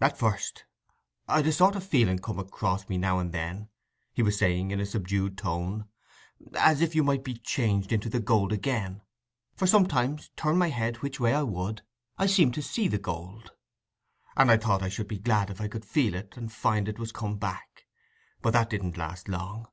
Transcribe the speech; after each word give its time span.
"At 0.00 0.18
first, 0.18 0.64
I'd 1.28 1.46
a 1.46 1.52
sort 1.52 1.76
o' 1.76 1.78
feeling 1.78 2.18
come 2.18 2.40
across 2.40 2.88
me 2.88 2.98
now 2.98 3.20
and 3.20 3.30
then," 3.30 3.68
he 4.12 4.20
was 4.20 4.36
saying 4.36 4.72
in 4.72 4.80
a 4.80 4.84
subdued 4.84 5.38
tone, 5.38 5.84
"as 6.58 6.80
if 6.80 6.96
you 6.96 7.04
might 7.04 7.22
be 7.22 7.34
changed 7.34 7.92
into 7.92 8.08
the 8.08 8.18
gold 8.18 8.52
again; 8.52 9.02
for 9.54 9.68
sometimes, 9.68 10.32
turn 10.34 10.58
my 10.58 10.70
head 10.70 10.96
which 11.04 11.20
way 11.20 11.32
I 11.34 11.44
would, 11.44 11.82
I 12.18 12.26
seemed 12.26 12.54
to 12.54 12.62
see 12.62 12.88
the 12.88 12.98
gold; 12.98 13.52
and 14.36 14.50
I 14.50 14.56
thought 14.56 14.82
I 14.82 14.88
should 14.88 15.06
be 15.06 15.20
glad 15.20 15.50
if 15.50 15.60
I 15.60 15.68
could 15.68 15.84
feel 15.84 16.16
it, 16.16 16.36
and 16.36 16.50
find 16.52 16.88
it 16.88 16.98
was 16.98 17.12
come 17.12 17.36
back. 17.38 17.86
But 18.42 18.54
that 18.54 18.68
didn't 18.70 18.96
last 18.96 19.28
long. 19.28 19.68